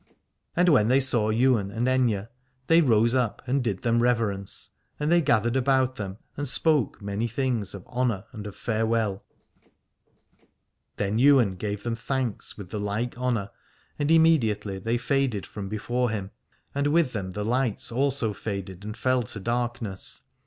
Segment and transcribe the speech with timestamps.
[0.55, 2.27] And when they saw Ywain and Aithne
[2.65, 7.27] they rose up and did them reverence, and they gathered about them and spoke many
[7.27, 9.23] things of honour and of farewell.
[10.97, 13.51] Then Ywain gave them thanks with the like honour,
[13.99, 16.31] and immediately they faded from before him,
[16.73, 20.21] and with them the lights also faded and fell to darkness.